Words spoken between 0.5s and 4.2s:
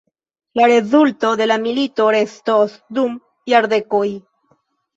La rezulto de la milito restos dum jardekoj.